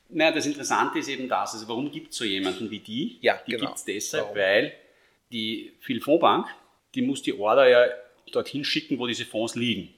[0.08, 1.52] Naja, das Interessante ist eben das.
[1.52, 3.18] Also warum gibt es so jemanden wie die?
[3.20, 3.66] Ja, die genau.
[3.66, 4.38] gibt es deshalb, warum?
[4.38, 4.72] weil
[5.30, 6.46] die Philfondsbank,
[6.94, 7.86] die muss die Order ja
[8.32, 9.92] dorthin schicken, wo diese Fonds liegen.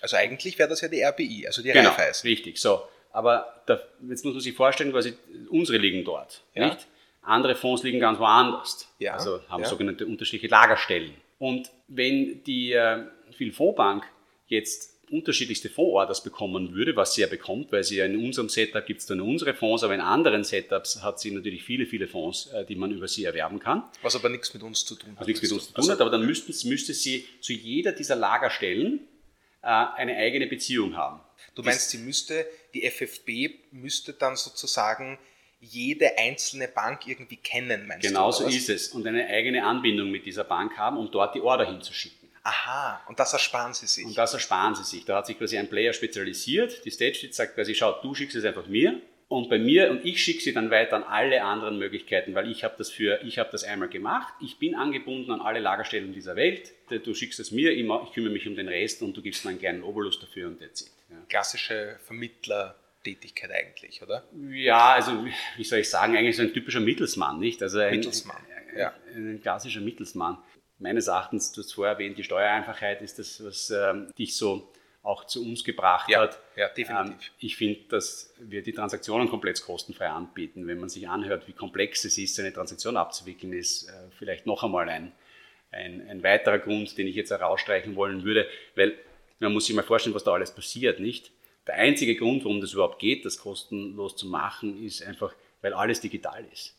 [0.00, 2.26] Also eigentlich wäre das ja die RBI, also die genau, Raiffeisen.
[2.26, 2.58] richtig.
[2.58, 2.82] So,
[3.14, 5.14] aber da, jetzt muss man sich vorstellen, quasi
[5.48, 6.66] unsere liegen dort, ja.
[6.66, 6.88] nicht?
[7.22, 8.92] Andere Fonds liegen ganz woanders.
[8.98, 9.14] Ja.
[9.14, 9.68] Also haben ja.
[9.68, 11.14] sogenannte unterschiedliche Lagerstellen.
[11.38, 14.04] Und wenn die äh, Philfondsbank
[14.48, 18.84] jetzt unterschiedlichste Fondsorders bekommen würde, was sie ja bekommt, weil sie ja in unserem Setup
[18.84, 22.46] gibt es dann unsere Fonds, aber in anderen Setups hat sie natürlich viele, viele Fonds,
[22.48, 23.84] äh, die man über sie erwerben kann.
[24.02, 25.20] Was aber nichts mit uns zu tun hat.
[25.20, 27.92] Was nichts mit uns zu tun also, hat, aber dann müssten, müsste sie zu jeder
[27.92, 29.06] dieser Lagerstellen
[29.64, 31.20] eine eigene Beziehung haben.
[31.54, 35.18] Du meinst, sie müsste, die FFB müsste dann sozusagen
[35.60, 38.38] jede einzelne Bank irgendwie kennen, meinst genau du?
[38.38, 38.88] Genau so ist es.
[38.88, 42.28] Und eine eigene Anbindung mit dieser Bank haben, um dort die Order hinzuschicken.
[42.42, 44.04] Aha, und das ersparen Sie sich.
[44.04, 45.06] Und das ersparen Sie sich.
[45.06, 46.84] Da hat sich quasi ein Player spezialisiert.
[46.84, 49.00] Die Stage sagt quasi, schau, du schickst es einfach mir
[49.34, 52.62] und bei mir und ich schicke sie dann weiter an alle anderen Möglichkeiten, weil ich
[52.62, 54.32] habe das für, ich habe das einmal gemacht.
[54.40, 56.72] Ich bin angebunden an alle Lagerstellen dieser Welt.
[56.88, 59.50] Du schickst es mir, ich, ich kümmere mich um den Rest und du gibst mir
[59.50, 60.92] einen kleinen Obolus dafür und that's it.
[61.10, 61.16] Ja.
[61.28, 64.24] Klassische Vermittlertätigkeit eigentlich, oder?
[64.50, 67.60] Ja, also wie soll ich sagen, eigentlich so ein typischer Mittelsmann, nicht?
[67.62, 68.40] Also ein, Mittelsmann,
[68.76, 68.94] ja.
[69.14, 70.38] Ein klassischer Mittelsmann
[70.78, 74.70] meines Erachtens, du hast vorher erwähnt, die Steuereinfachheit ist das, was ähm, dich so
[75.04, 76.40] auch zu uns gebracht ja, hat.
[76.56, 77.28] Ja, definitiv.
[77.28, 80.66] Ähm, ich finde, dass wir die Transaktionen komplett kostenfrei anbieten.
[80.66, 84.64] Wenn man sich anhört, wie komplex es ist, eine Transaktion abzuwickeln, ist äh, vielleicht noch
[84.64, 85.12] einmal ein,
[85.70, 88.94] ein, ein weiterer Grund, den ich jetzt herausstreichen wollen würde, weil
[89.40, 91.30] man muss sich mal vorstellen, was da alles passiert, nicht?
[91.66, 96.00] Der einzige Grund, warum das überhaupt geht, das kostenlos zu machen, ist einfach, weil alles
[96.00, 96.76] digital ist.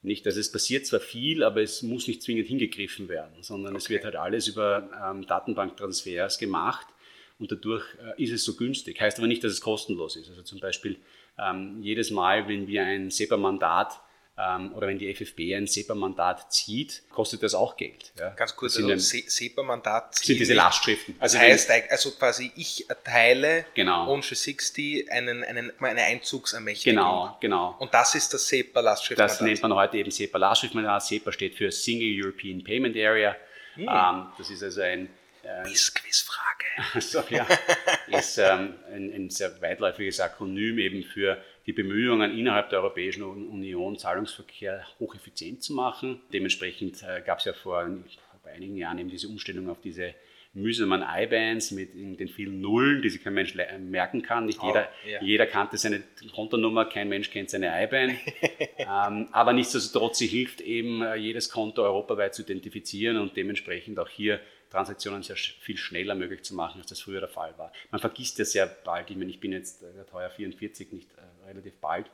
[0.00, 3.82] Nicht, also es passiert zwar viel, aber es muss nicht zwingend hingegriffen werden, sondern okay.
[3.82, 6.86] es wird halt alles über ähm, Datenbanktransfers gemacht
[7.38, 7.84] und dadurch
[8.16, 9.00] äh, ist es so günstig.
[9.00, 10.28] Heißt aber nicht, dass es kostenlos ist.
[10.28, 10.96] Also zum Beispiel
[11.38, 14.00] ähm, jedes Mal, wenn wir ein SEPA-Mandat
[14.38, 18.12] ähm, oder wenn die FFB ein SEPA-Mandat zieht, kostet das auch Geld.
[18.18, 18.30] Ja.
[18.30, 21.16] Ganz kurz, also SEPA-Mandat sind diese Lastschriften.
[21.18, 24.10] Also heißt, also quasi ich erteile genau.
[24.10, 26.96] on 60 einen, einen, eine Einzugsermächtigung.
[26.96, 27.76] Genau, genau.
[27.78, 29.40] Und das ist das SEPA-Lastschriftmandat.
[29.40, 31.04] Das nennt man heute eben SEPA-Lastschriftmandat.
[31.04, 33.36] SEPA steht für Single European Payment Area.
[33.74, 33.88] Hm.
[33.90, 35.10] Ähm, das ist also ein
[35.46, 36.64] äh, Quizfrage.
[37.00, 37.46] so, ja,
[38.08, 43.98] ist ähm, ein, ein, sehr weitläufiges Akronym eben für die Bemühungen innerhalb der Europäischen Union,
[43.98, 46.20] Zahlungsverkehr hocheffizient zu machen.
[46.32, 47.88] Dementsprechend äh, gab es ja vor,
[48.42, 50.14] vor einigen Jahren eben diese Umstellung auf diese
[50.56, 54.46] mühsamen IBANs mit den vielen Nullen, die sich kein Mensch merken kann.
[54.46, 55.22] Nicht jeder, oh, ja.
[55.22, 56.02] jeder kannte seine
[56.34, 58.16] Kontonummer, kein Mensch kennt seine IBAN.
[58.78, 64.08] ähm, aber nichtsdestotrotz, sie hilft eben, äh, jedes Konto europaweit zu identifizieren und dementsprechend auch
[64.08, 64.40] hier
[64.76, 67.72] Transaktionen sehr viel schneller möglich zu machen, als das früher der Fall war.
[67.90, 71.48] Man vergisst ja sehr bald, ich meine, ich bin jetzt äh, heuer 44, nicht äh,
[71.48, 72.10] relativ bald,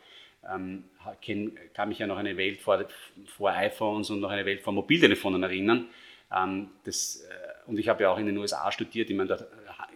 [0.48, 0.84] ähm,
[1.20, 2.84] kenn, kann mich ja noch eine Welt vor,
[3.26, 5.88] vor iPhones und noch eine Welt vor Mobiltelefonen erinnern.
[6.32, 9.46] Ähm, das, äh, und ich habe ja auch in den USA studiert, ich meine, da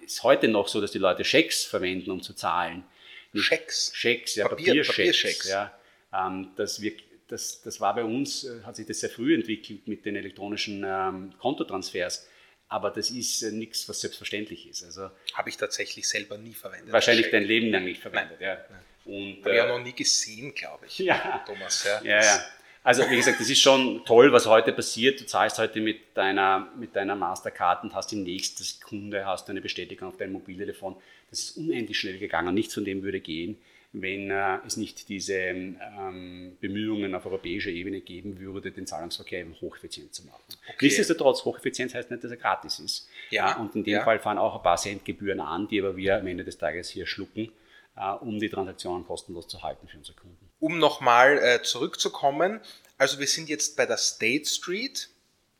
[0.04, 2.84] ist heute noch so, dass die Leute Schecks verwenden, um zu zahlen.
[3.32, 3.92] Schecks?
[3.94, 5.48] Schecks, ja, Papier, Papierschecks.
[5.48, 5.72] Ja,
[6.12, 6.92] ähm, das, wir,
[7.28, 10.84] das, das war bei uns, äh, hat sich das sehr früh entwickelt mit den elektronischen
[10.84, 12.26] ähm, Kontotransfers.
[12.68, 14.84] Aber das ist äh, nichts, was selbstverständlich ist.
[14.84, 16.92] Also Habe ich tatsächlich selber nie verwendet.
[16.92, 18.58] Wahrscheinlich dein Leben lang nicht verwendet, Nein.
[18.58, 19.12] ja.
[19.12, 21.44] Und, Habe äh, ich auch noch nie gesehen, glaube ich, ja.
[21.46, 21.84] Thomas.
[21.84, 22.02] Ja.
[22.02, 22.44] ja, ja.
[22.82, 25.20] Also wie gesagt, das ist schon toll, was heute passiert.
[25.20, 29.60] Du zahlst heute mit deiner, mit deiner Mastercard und hast in nächster Sekunde hast eine
[29.60, 30.96] Bestätigung auf dein Mobiltelefon.
[31.30, 32.54] Das ist unendlich schnell gegangen.
[32.54, 33.58] Nichts von dem würde gehen
[34.00, 39.56] wenn äh, es nicht diese ähm, Bemühungen auf europäischer Ebene geben würde, den Zahlungsverkehr eben
[39.60, 40.42] hocheffizient zu machen.
[40.68, 40.76] Okay.
[40.82, 43.08] Nichtsdestotrotz, hocheffizient heißt nicht, dass er gratis ist.
[43.30, 43.56] Ja.
[43.56, 44.04] Und in dem ja.
[44.04, 47.06] Fall fahren auch ein paar Centgebühren an, die aber wir am Ende des Tages hier
[47.06, 47.50] schlucken,
[47.96, 50.50] äh, um die Transaktionen kostenlos zu halten für unsere Kunden.
[50.60, 52.60] Um nochmal äh, zurückzukommen,
[52.98, 55.08] also wir sind jetzt bei der State Street,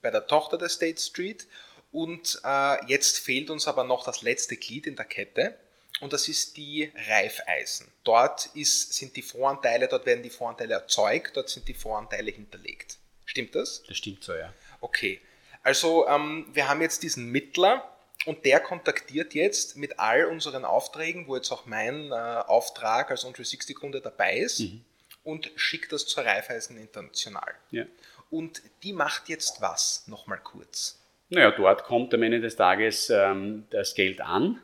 [0.03, 1.47] bei der Tochter der State Street
[1.91, 5.57] und äh, jetzt fehlt uns aber noch das letzte Glied in der Kette
[6.01, 7.91] und das ist die Reifeisen.
[8.05, 12.99] Dort ist, sind die Voranteile, dort werden die Voranteile erzeugt, dort sind die Voranteile hinterlegt.
[13.25, 13.83] Stimmt das?
[13.85, 14.53] Das stimmt so, ja.
[14.81, 15.21] Okay.
[15.63, 17.91] Also ähm, wir haben jetzt diesen Mittler
[18.27, 23.25] und der kontaktiert jetzt mit all unseren Aufträgen, wo jetzt auch mein äh, Auftrag als
[23.25, 24.85] On360-Kunde dabei ist mhm.
[25.25, 27.55] und schickt das zur Reifeisen International.
[27.71, 27.85] Ja.
[28.31, 30.07] Und die macht jetzt was?
[30.07, 31.01] Nochmal kurz.
[31.31, 34.61] Naja, dort kommt am Ende des Tages ähm, das Geld an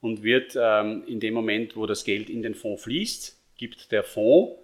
[0.00, 4.02] und wird ähm, in dem Moment, wo das Geld in den Fonds fließt, gibt der
[4.02, 4.56] Fonds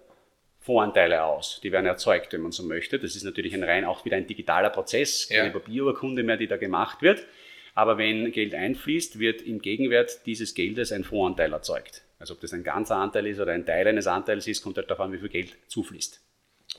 [0.59, 1.61] Fondsanteile aus.
[1.63, 2.99] Die werden erzeugt, wenn man so möchte.
[2.99, 5.53] Das ist natürlich ein rein auch wieder ein digitaler Prozess, keine ja.
[5.53, 7.25] Papierurkunde mehr, die da gemacht wird.
[7.73, 12.01] Aber wenn Geld einfließt, wird im Gegenwert dieses Geldes ein Fondsanteil erzeugt.
[12.19, 14.89] Also ob das ein ganzer Anteil ist oder ein Teil eines Anteils ist, kommt halt
[14.89, 16.19] darauf an, wie viel Geld zufließt.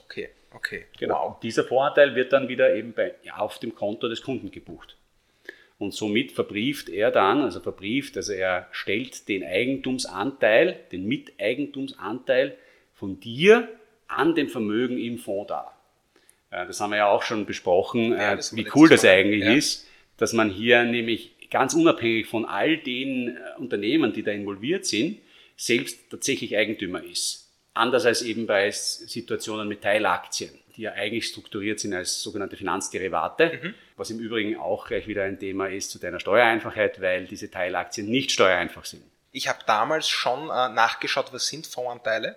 [0.05, 0.85] Okay, okay.
[0.99, 1.31] Genau.
[1.31, 1.41] Wow.
[1.41, 4.98] Dieser Fondsanteil wird dann wieder eben bei, auf dem Konto des Kunden gebucht.
[5.79, 12.57] Und somit verbrieft er dann, also verbrieft, also er stellt den Eigentumsanteil, den Miteigentumsanteil
[12.95, 13.69] von dir
[14.09, 15.79] an dem Vermögen im Fonds dar.
[16.51, 19.53] Das haben wir ja auch schon besprochen, ja, äh, wie cool das eigentlich ja.
[19.53, 19.87] ist,
[20.17, 25.19] dass man hier nämlich ganz unabhängig von all den äh, Unternehmen, die da involviert sind,
[25.57, 27.51] selbst tatsächlich Eigentümer ist.
[27.75, 33.61] Anders als eben bei Situationen mit Teilaktien, die ja eigentlich strukturiert sind als sogenannte Finanzderivate,
[33.63, 33.75] mhm.
[33.97, 38.09] was im Übrigen auch gleich wieder ein Thema ist zu deiner Steuereinfachheit, weil diese Teilaktien
[38.09, 39.03] nicht steuereinfach sind.
[39.33, 42.37] Ich habe damals schon äh, nachgeschaut, was sind Fondsanteile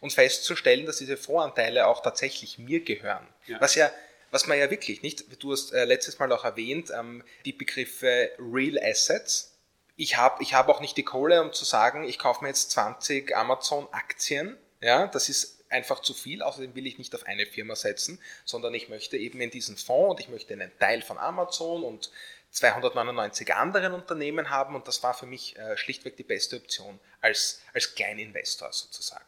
[0.00, 3.26] und festzustellen, dass diese Voranteile auch tatsächlich mir gehören.
[3.46, 3.60] Ja.
[3.60, 3.90] Was ja
[4.30, 8.30] was man ja wirklich nicht, du hast äh, letztes Mal auch erwähnt, ähm, die Begriffe
[8.38, 9.54] Real Assets.
[9.96, 12.70] Ich habe ich hab auch nicht die Kohle, um zu sagen, ich kaufe mir jetzt
[12.72, 14.56] 20 Amazon-Aktien.
[14.80, 16.42] Ja, das ist einfach zu viel.
[16.42, 20.10] Außerdem will ich nicht auf eine Firma setzen, sondern ich möchte eben in diesen Fonds
[20.10, 22.10] und ich möchte einen Teil von Amazon und
[22.50, 27.60] 299 anderen Unternehmen haben und das war für mich äh, schlichtweg die beste Option als,
[27.74, 29.24] als Kleininvestor sozusagen.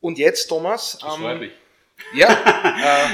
[0.00, 0.98] Und jetzt, Thomas.
[1.00, 1.52] Das ähm, freut mich.
[2.14, 2.28] Ja.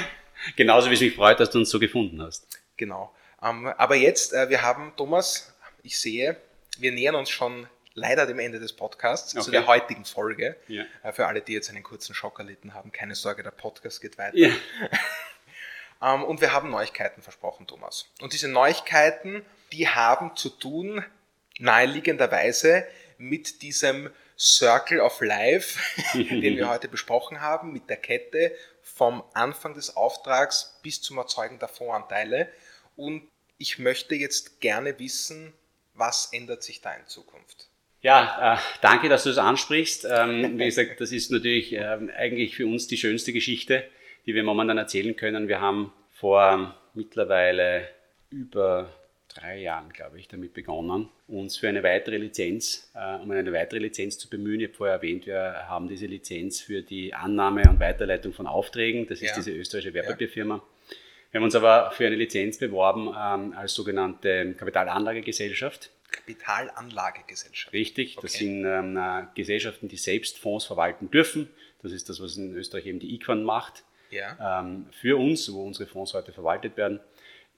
[0.46, 2.46] Äh, Genauso wie es mich freut, dass du uns so gefunden hast.
[2.76, 3.12] Genau.
[3.42, 6.36] Ähm, aber jetzt, äh, wir haben, Thomas, ich sehe,
[6.78, 9.44] wir nähern uns schon leider dem Ende des Podcasts, okay.
[9.44, 10.56] zu der heutigen Folge.
[10.68, 10.84] Ja.
[11.02, 14.18] Äh, für alle, die jetzt einen kurzen Schock erlitten haben, keine Sorge, der Podcast geht
[14.18, 14.36] weiter.
[14.36, 14.50] Ja.
[16.14, 18.06] ähm, und wir haben Neuigkeiten versprochen, Thomas.
[18.20, 21.04] Und diese Neuigkeiten, die haben zu tun,
[21.58, 22.86] naheliegenderweise,
[23.18, 25.80] mit diesem Circle of Life,
[26.12, 31.58] den wir heute besprochen haben, mit der Kette vom Anfang des Auftrags bis zum Erzeugen
[31.58, 32.52] der Fondsanteile.
[32.94, 35.54] Und ich möchte jetzt gerne wissen,
[35.94, 37.70] was ändert sich da in Zukunft?
[38.06, 40.06] Ja, äh, danke, dass du das ansprichst.
[40.08, 43.82] Ähm, wie gesagt, das ist natürlich äh, eigentlich für uns die schönste Geschichte,
[44.26, 45.48] die wir momentan erzählen können.
[45.48, 47.88] Wir haben vor mittlerweile
[48.30, 48.92] über
[49.26, 53.80] drei Jahren, glaube ich, damit begonnen, uns für eine weitere Lizenz, äh, um eine weitere
[53.80, 54.60] Lizenz zu bemühen.
[54.60, 59.08] Ich habe vorher erwähnt, wir haben diese Lizenz für die Annahme und Weiterleitung von Aufträgen.
[59.08, 59.34] Das ist ja.
[59.34, 60.62] diese österreichische Wertpapierfirma.
[61.32, 65.90] Wir haben uns aber für eine Lizenz beworben ähm, als sogenannte Kapitalanlagegesellschaft.
[66.10, 67.72] Kapitalanlagegesellschaft.
[67.72, 71.48] Richtig, das sind ähm, äh, Gesellschaften, die selbst Fonds verwalten dürfen.
[71.82, 73.84] Das ist das, was in Österreich eben die IQUAN macht.
[74.10, 74.60] Ja.
[74.60, 77.00] Ähm, für uns, wo unsere Fonds heute verwaltet werden.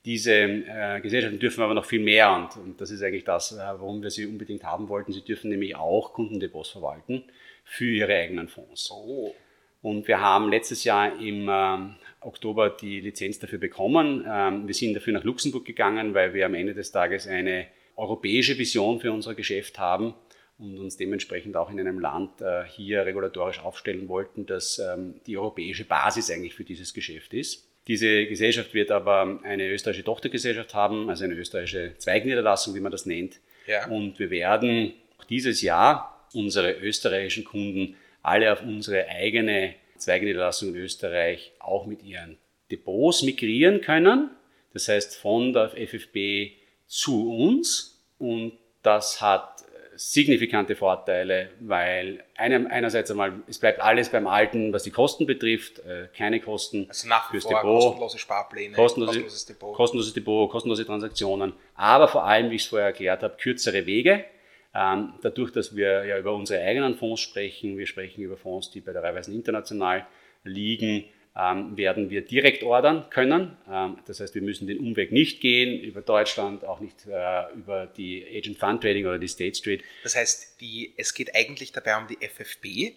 [0.04, 3.58] Diese äh, Gesellschaften dürfen aber noch viel mehr und, und das ist eigentlich das, äh,
[3.58, 5.12] warum wir sie unbedingt haben wollten.
[5.12, 7.24] Sie dürfen nämlich auch Kundendepots verwalten
[7.64, 8.90] für ihre eigenen Fonds.
[8.90, 9.34] Oh.
[9.82, 11.78] Und wir haben letztes Jahr im äh,
[12.20, 14.24] Oktober die Lizenz dafür bekommen.
[14.28, 17.66] Ähm, wir sind dafür nach Luxemburg gegangen, weil wir am Ende des Tages eine
[17.98, 20.14] europäische Vision für unser Geschäft haben
[20.58, 25.36] und uns dementsprechend auch in einem Land äh, hier regulatorisch aufstellen wollten, dass ähm, die
[25.36, 27.68] europäische Basis eigentlich für dieses Geschäft ist.
[27.88, 33.06] Diese Gesellschaft wird aber eine österreichische Tochtergesellschaft haben, also eine österreichische Zweigniederlassung, wie man das
[33.06, 33.40] nennt.
[33.66, 33.86] Ja.
[33.88, 34.92] Und wir werden
[35.28, 42.36] dieses Jahr unsere österreichischen Kunden alle auf unsere eigene Zweigniederlassung in Österreich auch mit ihren
[42.70, 44.30] Depots migrieren können.
[44.72, 46.57] Das heißt von der FFB
[46.88, 48.02] zu uns.
[48.18, 49.64] Und das hat
[49.98, 55.80] signifikante Vorteile, weil einem, einerseits einmal, es bleibt alles beim Alten, was die Kosten betrifft,
[55.80, 59.74] äh, keine Kosten also nach fürs Depot, kostenlose Sparpläne, kostenlose, kostenloses, Depot.
[59.74, 64.24] kostenloses Depot, kostenlose Transaktionen, aber vor allem, wie ich es vorher erklärt habe, kürzere Wege.
[64.72, 68.80] Ähm, dadurch, dass wir ja über unsere eigenen Fonds sprechen, wir sprechen über Fonds, die
[68.80, 70.06] bei der Raiffeisen international
[70.44, 73.56] liegen, ähm, werden wir direkt ordern können.
[73.70, 77.86] Ähm, das heißt, wir müssen den Umweg nicht gehen über Deutschland, auch nicht äh, über
[77.86, 79.82] die Agent Fund Trading oder die State Street.
[80.02, 82.96] Das heißt, die, es geht eigentlich dabei um die FFB, die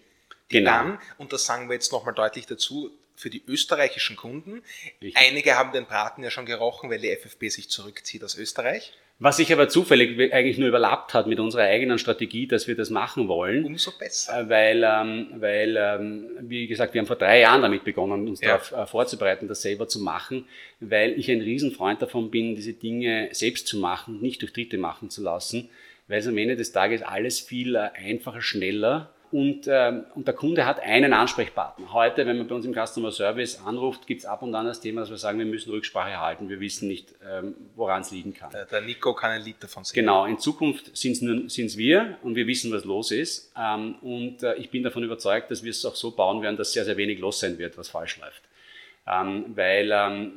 [0.49, 0.71] genau.
[0.71, 4.63] dann, und das sagen wir jetzt nochmal deutlich dazu, für die österreichischen Kunden.
[5.01, 5.15] Richtig.
[5.15, 8.93] Einige haben den Braten ja schon gerochen, weil die FFB sich zurückzieht aus Österreich.
[9.23, 12.89] Was sich aber zufällig eigentlich nur überlappt hat mit unserer eigenen Strategie, dass wir das
[12.89, 13.65] machen wollen.
[13.65, 14.39] Umso besser.
[14.39, 18.41] Äh, weil, ähm, weil ähm, wie gesagt, wir haben vor drei Jahren damit begonnen, uns
[18.41, 18.47] ja.
[18.47, 20.47] darauf äh, vorzubereiten, das selber zu machen,
[20.79, 25.11] weil ich ein Riesenfreund davon bin, diese Dinge selbst zu machen, nicht durch Dritte machen
[25.11, 25.69] zu lassen,
[26.07, 30.33] weil es am Ende des Tages alles viel äh, einfacher, schneller und, ähm, und der
[30.33, 31.93] Kunde hat einen Ansprechpartner.
[31.93, 34.81] Heute, wenn man bei uns im Customer Service anruft, gibt es ab und an das
[34.81, 36.49] Thema, dass wir sagen, wir müssen Rücksprache halten.
[36.49, 38.51] Wir wissen nicht, ähm, woran es liegen kann.
[38.51, 40.05] Der Nico kann ein Lied davon singen.
[40.05, 43.53] Genau, in Zukunft sind es wir und wir wissen, was los ist.
[43.57, 46.73] Ähm, und äh, ich bin davon überzeugt, dass wir es auch so bauen werden, dass
[46.73, 48.41] sehr, sehr wenig los sein wird, was falsch läuft.
[49.07, 50.31] Ähm, weil ähm,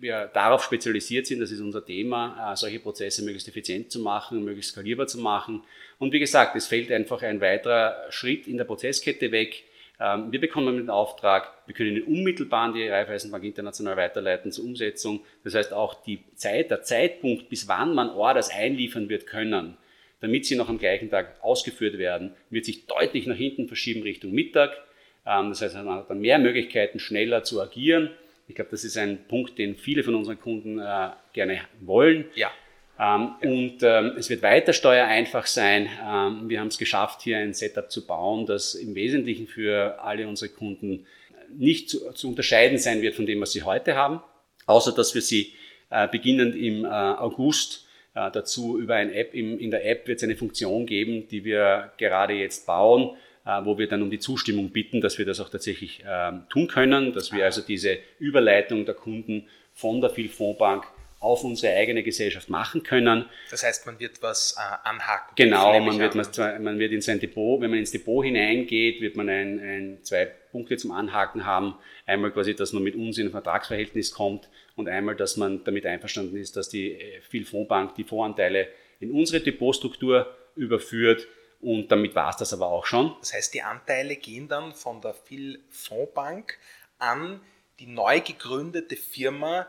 [0.00, 4.44] wir darauf spezialisiert sind, das ist unser Thema, äh, solche Prozesse möglichst effizient zu machen,
[4.44, 5.62] möglichst skalierbar zu machen.
[5.98, 9.64] Und wie gesagt, es fällt einfach ein weiterer Schritt in der Prozesskette weg.
[10.00, 15.24] Ähm, wir bekommen den Auftrag, wir können ihn unmittelbar die Raiffeisenbank International weiterleiten zur Umsetzung.
[15.44, 19.76] Das heißt auch die Zeit, der Zeitpunkt, bis wann man Orders einliefern wird können,
[20.20, 24.32] damit sie noch am gleichen Tag ausgeführt werden, wird sich deutlich nach hinten verschieben Richtung
[24.32, 24.76] Mittag.
[25.24, 28.10] Das heißt, man hat dann mehr Möglichkeiten, schneller zu agieren.
[28.48, 32.24] Ich glaube, das ist ein Punkt, den viele von unseren Kunden äh, gerne wollen.
[32.34, 32.50] Ja.
[32.98, 33.48] Ähm, ja.
[33.48, 35.88] Und ähm, es wird weiter steuereinfach sein.
[36.02, 40.26] Ähm, wir haben es geschafft, hier ein Setup zu bauen, das im Wesentlichen für alle
[40.26, 41.06] unsere Kunden
[41.54, 44.20] nicht zu, zu unterscheiden sein wird von dem, was sie heute haben,
[44.66, 45.52] außer dass wir sie
[45.90, 50.18] äh, beginnend im äh, August äh, dazu über ein App, im, in der App wird
[50.18, 53.27] es eine Funktion geben, die wir gerade jetzt bauen, äh,
[53.64, 57.12] wo wir dann um die Zustimmung bitten, dass wir das auch tatsächlich ähm, tun können,
[57.12, 60.84] dass wir also diese Überleitung der Kunden von der Vielfondsbank
[61.20, 63.24] auf unsere eigene Gesellschaft machen können.
[63.50, 65.32] Das heißt, man wird was äh, anhaken.
[65.34, 69.16] Genau, man wird, man, man wird in sein Depot, wenn man ins Depot hineingeht, wird
[69.16, 71.74] man ein, ein, zwei Punkte zum Anhaken haben.
[72.06, 75.86] Einmal quasi, dass man mit uns in ein Vertragsverhältnis kommt und einmal, dass man damit
[75.86, 78.68] einverstanden ist, dass die äh, Vielfondsbank die Voranteile
[79.00, 81.26] in unsere Depotstruktur überführt
[81.60, 83.14] und damit war es das aber auch schon.
[83.20, 86.58] Das heißt, die Anteile gehen dann von der Phil Fondsbank
[86.98, 87.40] an
[87.80, 89.66] die neu gegründete Firma,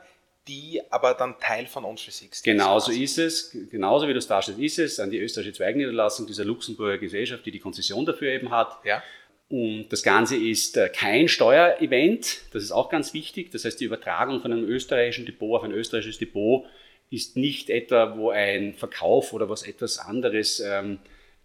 [0.47, 2.43] die aber dann Teil von On360 ist.
[2.43, 6.45] Genauso ist es, genauso wie du es darstellst, ist es an die österreichische Zweigniederlassung dieser
[6.45, 8.80] Luxemburger Gesellschaft, die die Konzession dafür eben hat.
[8.84, 9.04] Ja.
[9.49, 13.52] Und das Ganze ist äh, kein Steuerevent, das ist auch ganz wichtig.
[13.52, 16.65] Das heißt, die Übertragung von einem österreichischen Depot auf ein österreichisches Depot
[17.10, 20.99] ist nicht etwa, wo ein Verkauf oder was etwas anderes ähm,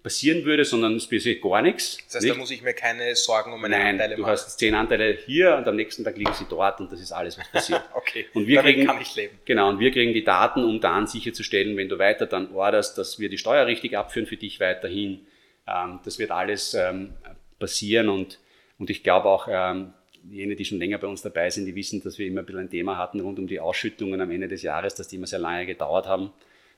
[0.04, 1.96] passieren würde, sondern es passiert gar nichts.
[1.96, 2.34] Das heißt, nicht?
[2.34, 4.22] da muss ich mir keine Sorgen um meine Nein, Anteile machen.
[4.22, 7.10] Du hast zehn Anteile hier und am nächsten Tag liegen sie dort und das ist
[7.10, 7.82] alles, was passiert.
[7.94, 9.38] okay, und wir Damit kriegen, kann ich leben.
[9.46, 13.18] Genau, und wir kriegen die Daten, um dann sicherzustellen, wenn du weiter dann orderst, dass
[13.18, 15.26] wir die Steuer richtig abführen für dich weiterhin.
[15.66, 17.14] Ähm, das wird alles ähm,
[17.58, 18.38] passieren und,
[18.78, 19.94] und ich glaube auch, ähm,
[20.30, 22.60] jene, die schon länger bei uns dabei sind, die wissen, dass wir immer ein bisschen
[22.60, 25.38] ein Thema hatten rund um die Ausschüttungen am Ende des Jahres, dass die immer sehr
[25.38, 26.30] lange gedauert haben.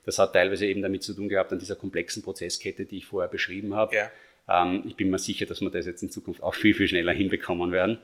[0.07, 3.27] Das hat teilweise eben damit zu tun gehabt an dieser komplexen Prozesskette, die ich vorher
[3.27, 3.93] beschrieben habe.
[3.93, 4.09] Ja.
[4.49, 7.11] Ähm, ich bin mir sicher, dass wir das jetzt in Zukunft auch viel, viel schneller
[7.11, 7.97] hinbekommen werden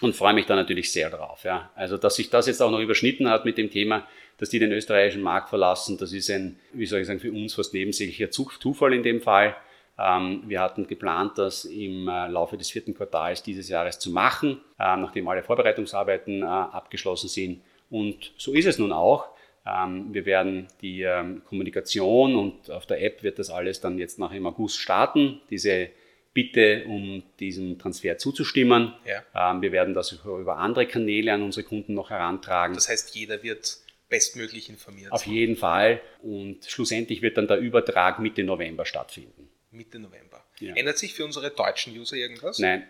[0.00, 1.44] und freue mich da natürlich sehr drauf.
[1.44, 1.70] Ja.
[1.76, 4.72] Also, dass sich das jetzt auch noch überschnitten hat mit dem Thema, dass die den
[4.72, 8.92] österreichischen Markt verlassen, das ist ein, wie soll ich sagen, für uns fast nebensächlicher Zufall
[8.92, 9.54] in dem Fall.
[9.96, 14.60] Ähm, wir hatten geplant, das im äh, Laufe des vierten Quartals dieses Jahres zu machen,
[14.80, 17.62] äh, nachdem alle Vorbereitungsarbeiten äh, abgeschlossen sind.
[17.88, 19.35] Und so ist es nun auch.
[19.66, 24.18] Ähm, wir werden die ähm, Kommunikation und auf der App wird das alles dann jetzt
[24.18, 25.40] nach im August starten.
[25.50, 25.88] Diese
[26.32, 28.92] Bitte, um diesem Transfer zuzustimmen.
[29.06, 29.52] Ja.
[29.52, 32.74] Ähm, wir werden das über andere Kanäle an unsere Kunden noch herantragen.
[32.74, 33.78] Das heißt, jeder wird
[34.10, 35.12] bestmöglich informiert.
[35.12, 36.02] Auf jeden Fall.
[36.22, 39.48] Und schlussendlich wird dann der Übertrag Mitte November stattfinden.
[39.70, 40.44] Mitte November.
[40.60, 40.74] Ja.
[40.74, 42.58] Ändert sich für unsere deutschen User irgendwas?
[42.58, 42.86] Nein.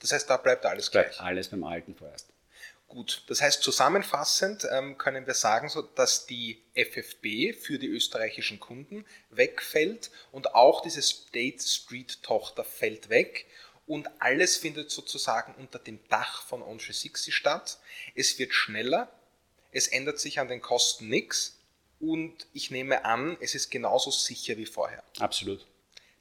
[0.00, 1.06] Das heißt, da bleibt alles gleich.
[1.06, 2.31] Bleibt alles beim Alten vorerst.
[2.92, 8.60] Gut, das heißt zusammenfassend ähm, können wir sagen, so, dass die FFB für die österreichischen
[8.60, 13.46] Kunden wegfällt und auch diese State Street Tochter fällt weg
[13.86, 17.78] und alles findet sozusagen unter dem Dach von On360 statt.
[18.14, 19.10] Es wird schneller,
[19.70, 21.56] es ändert sich an den Kosten nichts
[21.98, 25.02] und ich nehme an, es ist genauso sicher wie vorher.
[25.18, 25.66] Absolut.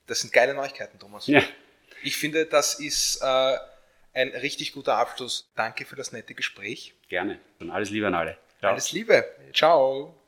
[0.08, 1.28] Das sind geile Neuigkeiten, Thomas.
[1.28, 1.44] Ja.
[2.02, 3.58] Ich finde, das ist äh,
[4.14, 5.52] ein richtig guter Abschluss.
[5.56, 6.94] Danke für das nette Gespräch.
[7.08, 7.40] Gerne.
[7.60, 8.38] Und alles Liebe an alle.
[8.60, 8.72] Ciao.
[8.72, 9.26] Alles Liebe.
[9.54, 10.21] Ciao.